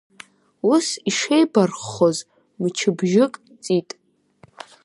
[0.71, 2.17] Ус ишеибарххоз
[2.61, 3.89] мчыбжьык ҵит.